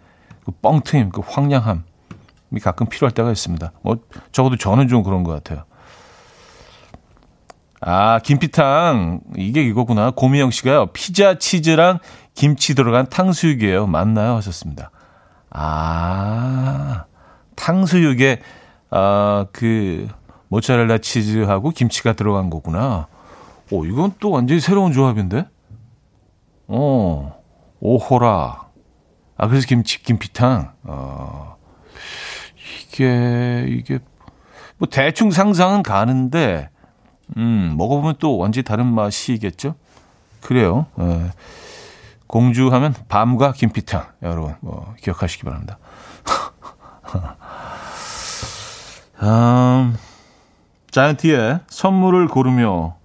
[0.46, 1.84] 그 뻥트임, 그 황량함이
[2.62, 3.72] 가끔 필요할 때가 있습니다.
[3.82, 3.98] 뭐
[4.32, 5.66] 적어도 저는 좀 그런 것 같아요.
[7.82, 9.22] 아, 김피탕.
[9.36, 10.12] 이게 이거구나.
[10.12, 10.88] 고미영 씨가요.
[10.88, 12.00] 피자 치즈랑
[12.34, 13.88] 김치 들어간 탕수육이에요.
[13.88, 14.36] 맞나요?
[14.36, 14.90] 하셨습니다.
[15.50, 17.06] 아,
[17.56, 18.42] 탕수육에
[18.90, 20.08] 아, 그
[20.50, 23.08] 모짜렐라 치즈하고 김치가 들어간 거구나.
[23.72, 25.48] 오, 이건 또 완전히 새로운 조합인데?
[26.68, 27.42] 어,
[27.80, 28.68] 오호라.
[29.38, 30.74] 아, 그래서 김치, 김피탕.
[30.84, 31.58] 어,
[32.82, 34.00] 이게, 이게,
[34.78, 36.70] 뭐 대충 상상은 가는데,
[37.36, 39.76] 음, 먹어보면 또 완전히 다른 맛이겠죠?
[40.42, 40.86] 그래요.
[41.00, 41.32] 예.
[42.26, 44.06] 공주 하면 밤과 김피탕.
[44.24, 45.78] 여러분, 뭐, 기억하시기 바랍니다.
[49.22, 49.96] 음,
[50.92, 52.96] 자이언티의 선물을 고르며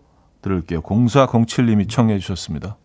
[0.42, 0.82] 들을게요.
[0.82, 2.76] 0407님이 청해 주셨습니다.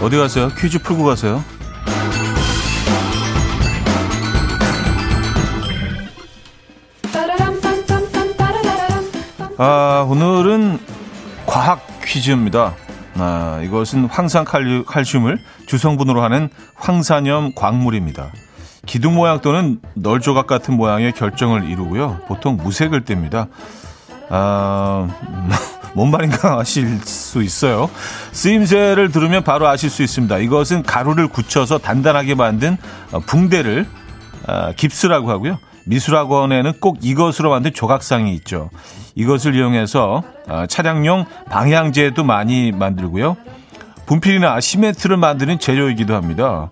[0.00, 0.48] 어디 가세요?
[0.56, 1.42] 퀴즈 풀고 가세요.
[9.58, 10.78] 아, 오늘은
[11.46, 12.74] 과학 퀴즈입니다.
[13.14, 18.32] 아, 이것은 황산 칼슘을 주성분으로 하는 황산염 광물입니다.
[18.84, 22.20] 기둥 모양 또는 널 조각 같은 모양의 결정을 이루고요.
[22.28, 23.48] 보통 무색을 띱니다.
[24.28, 25.08] 아,
[25.94, 27.88] 뭔 말인가 아실 수 있어요.
[28.32, 30.36] 쓰임새를 들으면 바로 아실 수 있습니다.
[30.36, 32.76] 이것은 가루를 굳혀서 단단하게 만든
[33.10, 33.86] 어, 붕대를
[34.46, 35.58] 아, 깁스라고 하고요.
[35.86, 38.70] 미술학원에는 꼭 이것으로 만든 조각상이 있죠.
[39.14, 43.36] 이것을 이용해서 아, 차량용 방향제도 많이 만들고요.
[44.06, 46.68] 분필이나 시멘트를 만드는 재료이기도 합니다.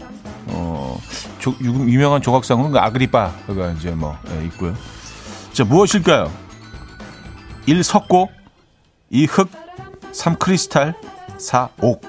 [0.46, 0.98] 어,
[1.38, 4.74] 조, 유명한 조각상은 아그리파가 이제 뭐 예, 있고요.
[5.52, 6.30] 자 무엇일까요?
[7.66, 7.82] 1.
[7.82, 8.30] 석고
[9.10, 9.26] 2.
[9.26, 9.50] 흙
[10.12, 10.36] 3.
[10.36, 10.94] 크리스탈
[11.38, 11.70] 4.
[11.80, 12.02] 옥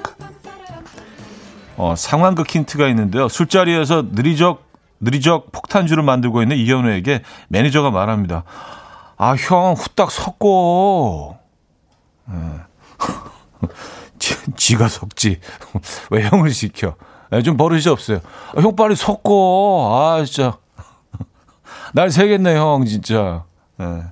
[1.78, 3.28] 어, 상황극 힌트가 있는데요.
[3.28, 4.65] 술자리에서 느리적
[5.00, 8.44] 느리적 폭탄주를 만들고 있는 이현우에게 매니저가 말합니다.
[9.18, 11.38] 아, 형, 후딱 섞고.
[12.28, 12.36] 네.
[14.56, 15.40] 지, 가 섞지.
[16.12, 16.96] 왜 형을 시켜?
[17.32, 18.20] 네, 좀 버릇이 없어요.
[18.56, 19.90] 아, 형 빨리 섞고.
[19.94, 20.58] 아, 진짜.
[21.94, 23.44] 날 새겠네, 형, 진짜.
[23.78, 24.04] 네.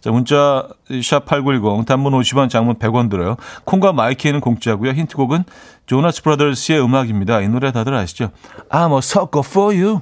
[0.00, 3.36] 자, 문자 샵8910 단문 50원 장문 100원 들어요.
[3.64, 4.92] 콩과 마이키에는 공짜고요.
[4.92, 5.44] 힌트곡은
[5.86, 7.40] 조나스 브라더스의 음악입니다.
[7.40, 8.30] 이 노래 다들 아시죠?
[8.70, 10.00] I'm a sucker for you.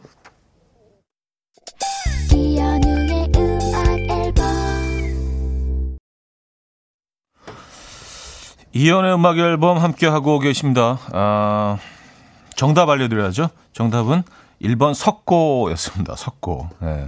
[8.72, 11.00] 이연의 음악 앨범 함께 하고 계십니다.
[11.12, 11.78] 아,
[12.54, 13.48] 정답 알려드려야죠.
[13.72, 14.22] 정답은
[14.62, 16.14] 1번 석고였습니다.
[16.14, 16.68] 석고.
[16.80, 17.06] 네.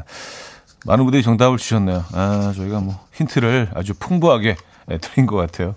[0.87, 2.05] 많은 분들이 정답을 주셨네요.
[2.12, 5.75] 아, 저희가 뭐 힌트를 아주 풍부하게 네, 드린 것 같아요.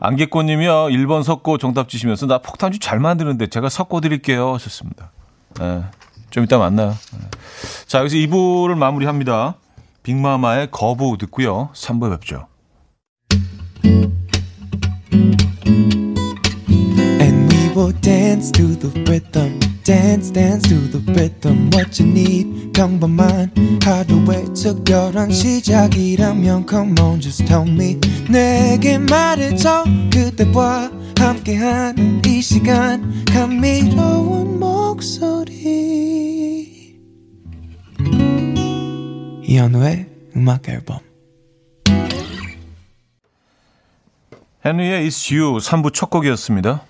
[0.00, 0.86] 안개꽃님이요.
[0.88, 4.54] 1번 석고 정답 주시면서 나 폭탄주 잘 만드는데 제가 석고 드릴게요.
[4.54, 5.10] 하셨습니다.
[5.58, 5.82] 네,
[6.30, 6.90] 좀 이따 만나요.
[7.12, 7.18] 네.
[7.86, 9.54] 자, 여기서 2부를 마무리합니다.
[10.02, 11.70] 빅마마의 거부 듣고요.
[11.74, 12.46] 3부에 뵙죠.
[17.90, 19.58] Will dance to the rhythm.
[19.82, 23.50] dance dance to the rhythm what you need 평범한
[23.82, 27.98] 하루의 특별한 시작이라면 come on just tell me
[28.30, 35.90] 내게 말해줘 그대와 함께한 이 시간 감미로운 목소리
[39.42, 41.00] 이현우의 음악 앨범
[44.64, 46.89] 헨리의 It's You 3부 첫 곡이었습니다.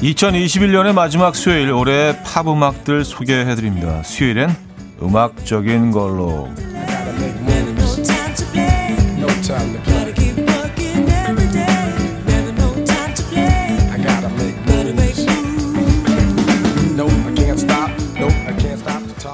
[0.00, 4.00] 2021년의 마지막 수요일 올해 팝 음악들 소개해 드립니다.
[4.04, 4.54] 수요일엔
[5.02, 6.48] 음악적인 걸로.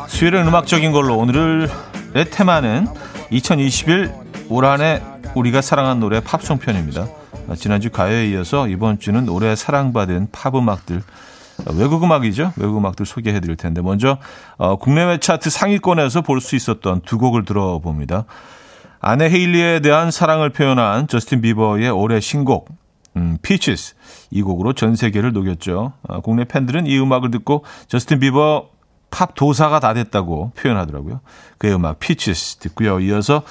[0.09, 1.69] 수요일은 음악적인 걸로 오늘을
[2.15, 2.87] 내 테마는
[3.29, 4.13] 2021
[4.49, 5.03] 올 한해
[5.35, 7.07] 우리가 사랑한 노래 팝송 편입니다.
[7.57, 11.03] 지난주 가요에 이어서 이번 주는 올해 사랑받은 팝 음악들
[11.77, 12.53] 외국 음악이죠.
[12.57, 14.19] 외국 음악들 소개해 드릴 텐데 먼저
[14.57, 18.25] 어, 국내외 차트 상위권에서 볼 수 있었던 두 곡을 들어봅니다.
[19.01, 22.71] 아내 헤일리에 대한 사랑을 표현한 저스틴 비버의 올해 신곡
[23.17, 23.95] 음, Peaches
[24.31, 25.93] 이 곡으로 전 세계를 녹였죠.
[26.09, 28.71] 어, 국내 팬들은 이 음악을 듣고 저스틴 비버
[29.11, 31.21] 팝 도사가 다 됐다고 표현하더라고요.
[31.59, 32.99] 그의 음악 Peaches 듣고요.
[32.99, 33.43] 이어서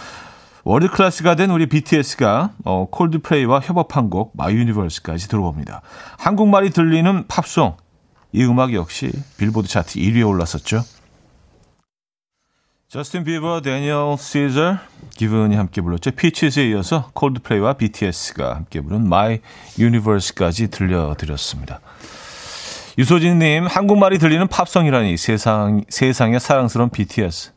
[0.65, 5.81] world class가 된 우리 BTS가 어, 콜드플레이와 협업한 곡 My Universe까지 들어봅니다.
[6.17, 7.75] 한국말이 들리는 팝송
[8.31, 10.83] 이 음악 역시 빌보드 차트 1위에 올랐었죠.
[12.87, 14.77] 저스틴 비버, 데니얼 시저,
[15.15, 16.11] 기비온이 함께 불렀죠.
[16.11, 19.39] Peaches에 이어서 콜드플레이와 BTS가 함께 부른 My
[19.79, 21.81] Universe까지 들려드렸습니다.
[22.99, 27.51] 유소진님, 한국말이 들리는 팝송이라니 세상, 세상에 사랑스러운 BTS.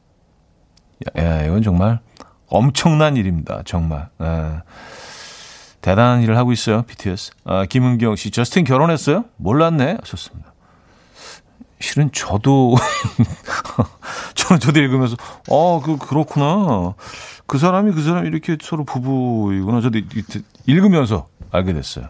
[1.18, 2.00] 야, 이건 정말
[2.48, 3.62] 엄청난 일입니다.
[3.64, 4.08] 정말.
[4.22, 4.62] 예.
[5.80, 6.82] 대단한 일을 하고 있어요.
[6.82, 7.32] BTS.
[7.44, 9.24] 아, 김은경 씨, 저스틴 결혼했어요?
[9.36, 9.98] 몰랐네.
[10.00, 10.52] 하셨습니다.
[11.78, 12.74] 실은 저도,
[14.34, 15.16] 저는 저도 읽으면서,
[15.48, 16.94] 어, 그, 그렇구나.
[17.46, 19.80] 그 사람이 그 사람이 이렇게 서로 부부이구나.
[19.80, 20.00] 저도
[20.66, 22.08] 읽으면서 알게 됐어요.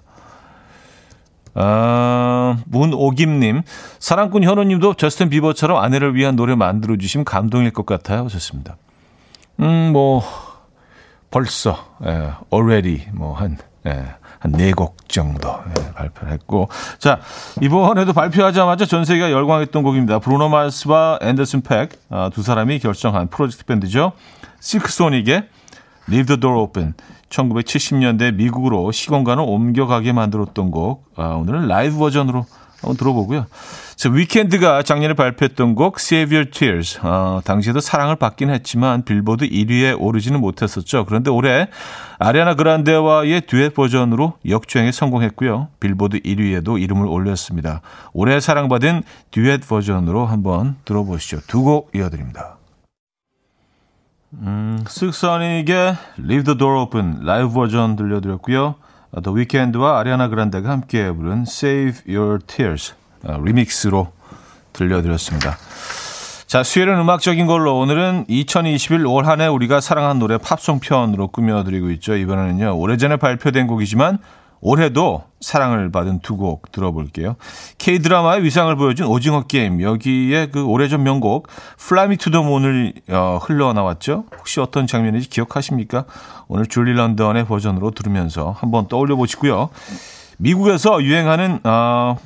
[1.55, 3.62] 아, 문오김님,
[3.99, 8.25] 사랑꾼 현우님도 저스틴 비버처럼 아내를 위한 노래 만들어 주시면 감동일 것 같아요.
[8.25, 8.77] 하셨습니다.
[9.61, 10.23] 음, 뭐,
[11.31, 14.05] 벌써, 예, already, 뭐, 한, 예,
[14.38, 16.69] 한네곡 정도 예, 발표를 했고.
[16.99, 17.21] 자,
[17.62, 20.19] 이번에도 발표하자마자 전 세계가 열광했던 곡입니다.
[20.19, 24.12] 브루노 마스와 앤더슨 팩, 아, 두 사람이 결성한 프로젝트 밴드죠.
[24.61, 25.49] 실크소닉의
[26.09, 26.95] Leave the Door Open.
[27.31, 31.05] 1970년대 미국으로 시공간을 옮겨가게 만들었던 곡.
[31.16, 32.47] 아, 오늘은 라이브 버전으로
[32.81, 33.47] 한번 들어보고요.
[33.97, 36.99] 자, 위켄드가 작년에 발표했던 곡 Save Your Tears.
[37.03, 41.07] 어, 당시에도 사랑을 받긴 했지만 빌보드 1위에 오르지는 못했었죠.
[41.07, 41.69] 그런데 올해
[42.19, 45.69] 아리아나 그란데와의 듀엣 버전으로 역주행에 성공했고요.
[45.81, 47.81] 빌보드 1위에도 이름을 올렸습니다.
[48.12, 51.41] 올해 사랑받은 듀엣 버전으로 한번 들어보시죠.
[51.47, 52.59] 두 곡 이어드립니다.
[54.35, 58.75] 음, 실크 소닉의 Leave the Door Open 라이브 버전 들려드렸고요.
[59.22, 64.12] 더 위켄드와 아리아나 그란데가 함께 부른 Save Your Tears 어, 리믹스로
[64.72, 65.57] 들려드렸습니다.
[66.46, 72.14] 자, 수요일은 음악적인 걸로 오늘은 2021 올 한해 우리가 사랑한 노래 팝송 편으로 꾸며드리고 있죠.
[72.14, 74.18] 이번에는요, 오래전에 발표된 곡이지만
[74.61, 77.37] 올해도 사랑을 받은 두 곡 들어볼게요.
[77.79, 79.81] K-드라마의 위상을 보여준 오징어 게임.
[79.81, 84.25] 여기에 그 오래전 명곡 Fly Me to the Moon을 어, 흘러나왔죠.
[84.38, 86.05] 혹시 어떤 장면인지 기억하십니까?
[86.49, 89.71] 오늘 줄리 런던의 버전으로 들으면서 한번 떠올려 보시고요.
[90.38, 92.16] 미국에서 유행하는 어,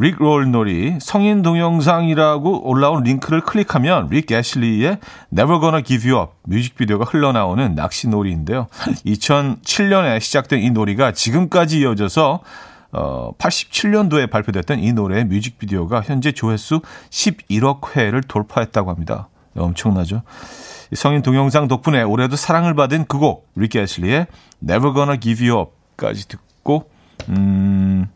[0.00, 4.98] Rickroll 놀이 성인 동영상이라고 올라온 링크를 클릭하면 릭 애슐리의
[5.32, 8.68] Never Gonna Give You Up 뮤직비디오가 흘러나오는 낚시 놀이인데요.
[9.04, 12.40] 2007년에 시작된 이 놀이가 지금까지 이어져서
[12.92, 16.80] 어, 87년도에 발표됐던 이 노래의 뮤직비디오가 현재 조회수
[17.10, 19.28] 11억 회를 돌파했다고 합니다.
[19.56, 20.22] 엄청나죠?
[20.94, 24.28] 성인 동영상 덕분에 올해도 사랑을 받은 그 곡, 릭 애슐리의
[24.62, 26.88] Never Gonna Give You Up까지 듣고,
[27.28, 28.08] 음,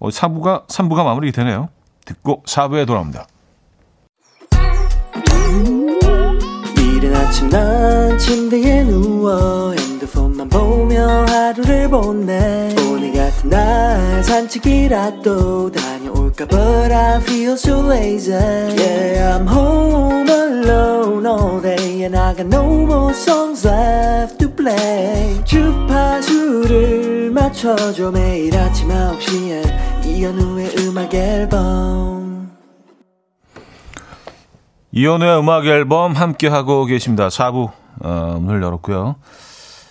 [0.00, 1.68] 어, 4부가, 3부가 마무리되네요.
[2.04, 3.26] 듣고 4부에 돌아옵니다.
[6.78, 15.99] 이른 아침 난 침대에 누워 핸드폰만 보며 하루를 보내 오늘 같은 날 산책이라도 다녀올까
[16.48, 18.32] But I feel so lazy.
[18.32, 25.44] Yeah I'm home alone all day And I got no more songs left to play.
[25.44, 30.06] 주파수를 맞춰줘 매일 아침 9시에.
[30.06, 32.50] 이현우의 음악 앨범.
[34.92, 37.28] 이현우의 음악 앨범 함께 하고 계십니다.
[37.28, 37.70] 4부
[38.02, 39.16] 어, 문을 열었고요.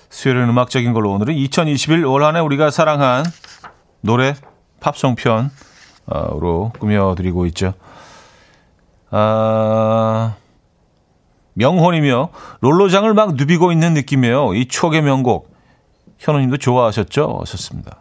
[0.10, 3.24] 수요일은 음악적인 걸로 오늘은 2021 올 한해 우리가 사랑한
[4.02, 4.34] 노래
[4.80, 5.50] 팝송 편으
[6.10, 7.74] 로 꾸며드리고 있죠.
[9.12, 10.36] 아,
[11.53, 12.30] 명혼이며
[12.62, 14.53] 롤러장을 막 누비고 있는 느낌이에요.
[14.55, 15.49] 이 추억의 명곡.
[16.18, 17.38] 현우님도 좋아하셨죠?
[17.41, 17.97] 하셨습니다.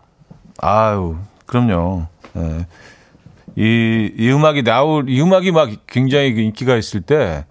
[0.59, 2.07] 아유, 그럼요.
[2.33, 2.67] 네.
[3.57, 7.45] 이, 이 음악이 나올, 이 음악이 막 굉장히 그 인기가 있을 때,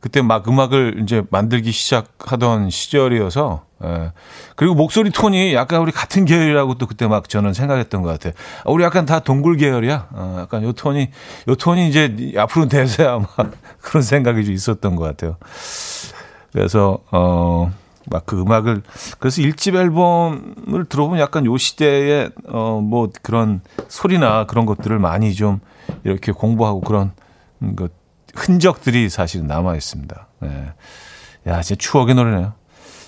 [0.00, 4.12] 그때 막 음악을 이제 만들기 시작하던 시절이어서, 예.
[4.54, 8.32] 그리고 목소리 톤이 약간 우리 같은 계열이라고 또 그때 막 저는 생각했던 것 같아요.
[8.64, 10.08] 아, 우리 약간 다 동굴 계열이야.
[10.12, 11.10] 어, 약간 요 톤이,
[11.48, 13.50] 요 톤이 이제 앞으로 대세야 막
[13.82, 15.36] 그런 생각이 좀 있었던 것 같아요.
[16.52, 17.70] 그래서, 어,
[18.08, 18.82] 막 그 음악을,
[19.18, 25.60] 그래서 일집 앨범을 들어보면 약간 요 시대의, 어, 뭐 그런 소리나 그런 것들을 많이 좀
[26.04, 27.12] 이렇게 공부하고 그런
[27.76, 27.90] 것,
[28.34, 30.28] 흔적들이 사실 남아 있습니다.
[30.40, 30.72] 네.
[31.48, 32.54] 야, 진짜 추억의 노래네요.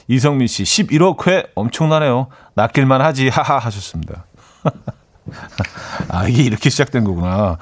[0.08, 2.28] 이성민 씨, 11억 회 엄청나네요.
[2.54, 4.24] 낚일만 하지, 하하 하셨습니다.
[6.08, 7.58] 아, 이게 이렇게 시작된 거구나.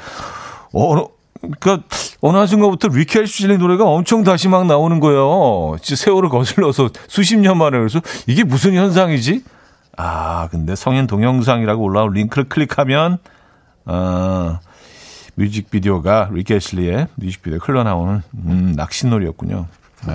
[0.72, 1.08] 어,
[1.40, 1.80] 그니까,
[2.20, 5.76] 어느 순간부터 리켈 슈즐링 노래가 엄청 다시 막 나오는 거예요.
[5.82, 7.76] 진짜 세월을 거슬러서 수십 년 만에.
[7.76, 9.44] 그래서 이게 무슨 현상이지?
[9.96, 13.18] 아, 근데 성인 동영상이라고 올라온 링크를 클릭하면,
[13.86, 14.60] 아,
[15.34, 19.66] 뮤직비디오가 리켈 슐리의 뮤직비디오 흘러나오는, 음, 낚시놀이였군요.
[20.06, 20.14] 네.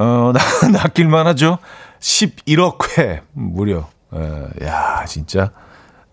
[0.00, 0.32] 어,
[0.72, 1.58] 낚일만 하죠.
[1.98, 3.86] 11억 회, 무려.
[4.14, 5.52] 에, 야, 진짜.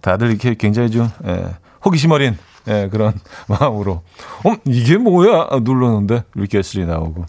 [0.02, 1.46] 다들 이렇게 굉장히 좀, 에,
[1.86, 3.18] 호기심 어린, 에, 그런
[3.48, 4.04] 마음으로.
[4.44, 5.48] 어, 이게 뭐야?
[5.62, 7.26] 눌렀는데, 이렇게 S3 나오고.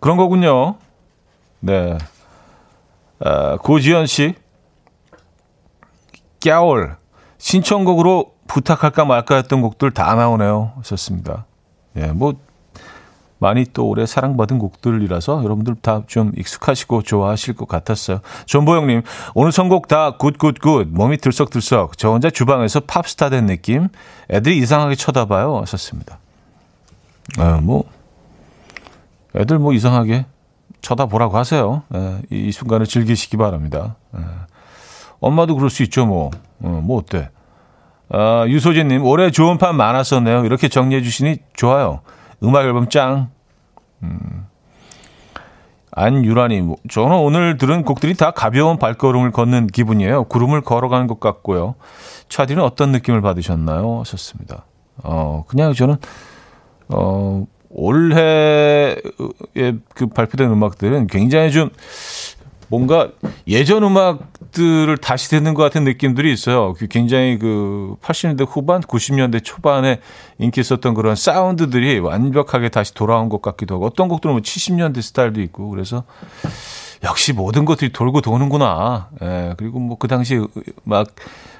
[0.00, 0.76] 그런 거군요.
[1.60, 1.98] 네.
[3.20, 4.34] 아, 고지현 씨.
[6.40, 6.96] 깨올.
[7.36, 10.72] 신청곡으로 부탁할까 말까 했던 곡들 다 나오네요.
[10.78, 11.44] 하셨습니다.
[11.96, 12.34] 예, 뭐,
[13.44, 18.20] 많이 또 오래 사랑받은 곡들이라서 여러분들 다 좀 익숙하시고 좋아하실 것 같았어요.
[18.46, 19.02] 전보영님,
[19.34, 20.88] 오늘 선곡 다 good good good.
[20.90, 21.98] 몸이 들썩들썩.
[21.98, 23.88] 저 혼자 주방에서 팝스타 된 느낌.
[24.30, 25.58] 애들이 이상하게 쳐다봐요.
[25.60, 26.18] 하셨습니다.
[27.38, 27.84] 아, 뭐,
[29.36, 30.24] 애들 뭐 이상하게
[30.80, 31.82] 쳐다보라고 하세요.
[31.94, 33.96] 예, 이 순간을 즐기시기 바랍니다.
[34.16, 34.20] 예.
[35.20, 36.30] 엄마도 그럴 수 있죠, 뭐.
[36.62, 37.28] 어, 뭐 어때?
[38.10, 40.44] 아, 유소진님, 올해 좋은 판 많았었네요.
[40.44, 42.00] 이렇게 정리해 주시니 좋아요.
[42.42, 43.33] 음악 앨범 짱.
[44.04, 44.46] 음.
[46.60, 50.24] 뭐, 저는 오늘 들은 곡들이 다 가벼운 발걸음을 걷는 기분이에요.
[50.24, 51.76] 구름을 걸어가는 것 같고요.
[52.28, 54.00] 차디는 어떤 느낌을 받으셨나요?
[54.00, 54.64] 하셨습니다.
[55.04, 55.96] 어, 그냥 저는,
[56.88, 58.96] 어, 올해에
[59.94, 61.70] 그 발표된 음악들은 굉장히 좀
[62.74, 63.10] 뭔가
[63.46, 66.74] 예전 음악들을 다시 듣는 것 같은 느낌들이 있어요.
[66.74, 70.00] 그 굉장히 그 80년대 후반, 90년대 초반에
[70.38, 75.40] 인기 있었던 그런 사운드들이 완벽하게 다시 돌아온 것 같기도 하고 어떤 곡들은 뭐 70년대 스타일도
[75.42, 76.02] 있고 그래서
[77.04, 79.08] 역시 모든 것들이 돌고 도는구나.
[79.22, 80.44] 예, 그리고 뭐 그 당시
[80.82, 81.06] 막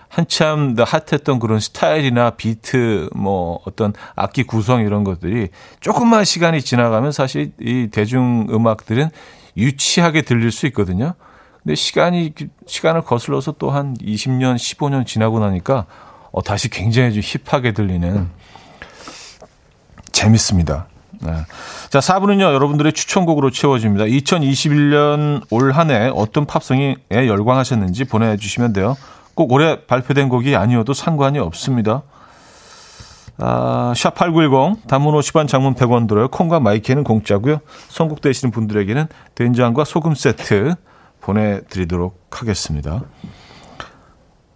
[0.08, 5.48] 한참 더 핫했던 그런 스타일이나 비트, 뭐 어떤 악기 구성 이런 것들이
[5.80, 9.10] 조금만 시간이 지나가면 사실 이 대중 음악들은
[9.56, 11.14] 유치하게 들릴 수 있거든요.
[11.62, 12.32] 근데 시간이
[12.66, 15.86] 시간을 거슬러서 또 한 20년, 15년 지나고 나니까
[16.32, 18.28] 어, 다시 굉장히 좀 힙하게 들리는
[20.12, 20.86] 재밌습니다.
[21.20, 21.32] 네.
[21.90, 24.04] 자, 4부는요, 여러분들의 추천곡으로 채워집니다.
[24.04, 28.96] 2021년 올 한 해 어떤 팝송에 열광하셨는지 보내주시면 돼요.
[29.34, 32.02] 꼭 올해 발표된 곡이 아니어도 상관이 없습니다.
[33.38, 36.28] 아, 샵8910 단문 50원 장문 100원 들어요.
[36.28, 37.60] 콩과 마이케이는 공짜고요.
[37.88, 40.74] 선곡되시는 분들에게는 된장과 소금 세트
[41.20, 43.02] 보내드리도록 하겠습니다.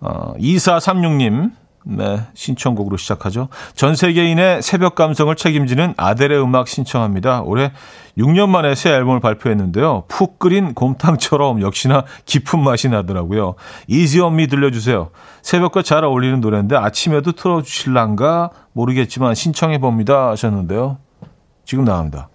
[0.00, 1.52] 어, 2436님
[1.90, 3.48] 네, 신청곡으로 시작하죠.
[3.74, 7.40] 전 세계인의 새벽 감성을 책임지는 아델의 음악 신청합니다.
[7.40, 7.72] 올해
[8.18, 10.04] 6년 만에 새 앨범을 발표했는데요.
[10.06, 13.54] 푹 끓인 곰탕처럼 역시나 깊은 맛이 나더라고요.
[13.86, 15.08] Easy On Me 들려주세요.
[15.40, 20.98] 새벽과 잘 어울리는 노래인데 아침에도 틀어주실란가 모르겠지만 신청해 봅니다 하셨는데요.
[21.64, 22.28] 지금 나옵니다.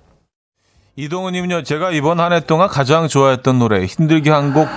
[0.96, 4.68] 이동훈님은요, 제가 이번 한 해 동안 가장 좋아했던 노래, 힘들게 한 곡,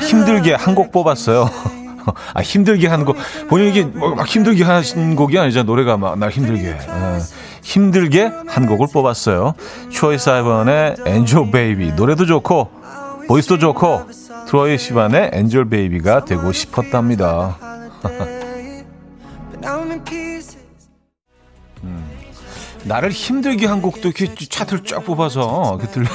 [0.00, 1.48] 힘들게 한 곡 뽑았어요.
[2.34, 3.16] 아, 힘들게 하는 곡.
[3.48, 5.64] 본인이 이게 막 힘들게 하신 곡이 아니잖아.
[5.64, 6.68] 노래가 막, 나 힘들게.
[6.68, 6.78] 에,
[7.62, 9.54] 힘들게 한 곡을 뽑았어요.
[9.90, 11.92] 트로이 시반의 Angel Baby.
[11.92, 12.70] 노래도 좋고,
[13.26, 14.06] 보이스도 좋고,
[14.46, 17.58] 트로이 시반의 엔젤 베이비가 되고 싶었답니다.
[21.84, 22.10] 음,
[22.84, 26.08] 나를 힘들게 한 곡도 이렇게 차트를 쫙 뽑아서 이렇게 들려.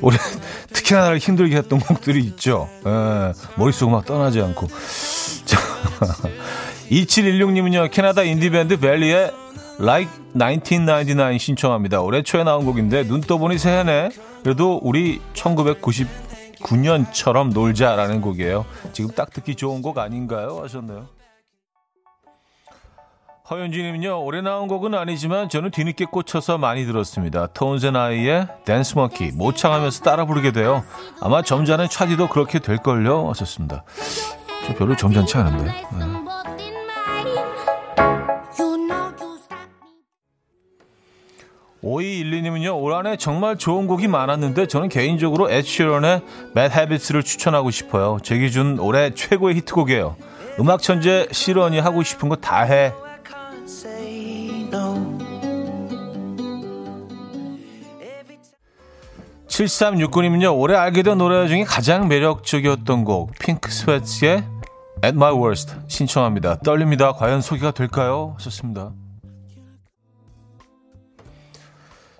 [0.00, 0.16] 올해
[0.72, 2.68] 특히나 나를 힘들게 했던 곡들이 있죠.
[2.86, 4.68] 에, 머릿속 막 떠나지 않고.
[6.90, 9.32] 2716님은요, 캐나다 인디밴드 벨리의
[9.80, 12.02] Like 1999 신청합니다.
[12.02, 14.10] 올해 초에 나온 곡인데, 눈 떠보니 새해네.
[14.42, 18.64] 그래도 우리 1999년처럼 놀자라는 곡이에요.
[18.92, 20.60] 지금 딱 듣기 좋은 곡 아닌가요?
[20.62, 21.06] 하셨네요.
[23.50, 27.48] 허윤주님은요, 올해 나온 곡은 아니지만 저는 뒤늦게 꽂혀서 많이 들었습니다.
[27.48, 30.84] 톤젠 아이의 댄스 머키 모창하면서 따라 부르게 돼요.
[31.20, 33.28] 아마 점잖은 차디도 그렇게 될걸요.
[33.30, 33.82] 하셨습니다.
[34.66, 35.64] 저 별로 점잖지 않은데.
[35.64, 35.84] 네.
[41.82, 46.20] 5212님은요, 올 한해 정말 좋은 곡이 많았는데 저는 개인적으로 에치런의
[46.54, 48.18] Bad Habits를 추천하고 싶어요.
[48.22, 50.16] 제 기준 올해 최고의 히트곡이에요.
[50.60, 52.92] 음악 천재 실원이 하고 싶은 거 다 해.
[59.64, 64.44] 7369님은요, 올해 알게 된 노래 중에 가장 매력적이었던 곡, 핑크 스웨트의
[65.04, 66.56] At My Worst 신청합니다.
[66.60, 67.12] 떨립니다.
[67.12, 68.34] 과연 소개가 될까요?
[68.38, 68.92] 하셨습니다.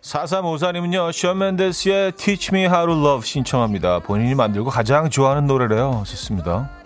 [0.03, 4.01] 4354님은요, 션맨데스의 Teach Me How to Love 신청합니다.
[4.01, 6.03] 본인이 만들고 가장 좋아하는 노래래요.
[6.07, 6.80] 좋습니다.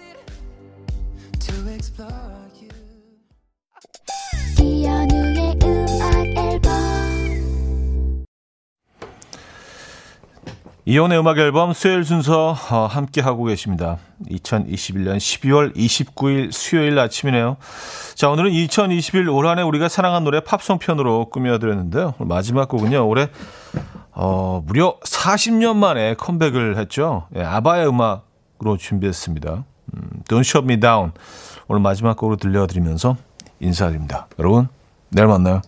[10.86, 13.96] 이혼의 음악 앨범 수요일 순서 어, 함께 하고 계십니다.
[14.28, 17.56] 2021년 12월 29일 수요일 아침이네요.
[18.14, 22.14] 자, 오늘은 2021 올 한해 우리가 사랑한 노래 팝송 편으로 꾸며드렸는데요.
[22.18, 23.28] 마지막 곡은요, 올해,
[24.12, 27.28] 어, 무려 40년 만에 컴백을 했죠.
[27.34, 29.64] 예, 아바의 음악으로 준비했습니다.
[29.94, 31.12] 음, Don't Shut Me Down.
[31.66, 33.16] 오늘 마지막 곡으로 들려드리면서
[33.58, 34.26] 인사드립니다.
[34.38, 34.68] 여러분,
[35.08, 35.62] 내일 만나요.